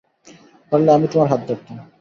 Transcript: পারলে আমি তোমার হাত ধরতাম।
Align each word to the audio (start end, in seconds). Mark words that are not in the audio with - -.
পারলে 0.71 0.89
আমি 0.93 1.07
তোমার 1.11 1.27
হাত 1.31 1.41
ধরতাম। 1.47 1.77